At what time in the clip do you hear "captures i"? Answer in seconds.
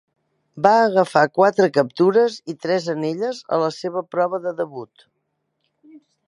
1.75-2.55